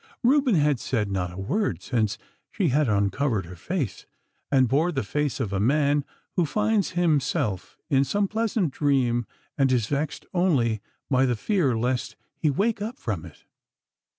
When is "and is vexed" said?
9.59-10.25